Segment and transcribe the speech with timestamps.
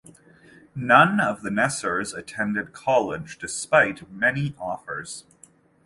[0.75, 5.25] None of the Nessers attended college, despite many offers.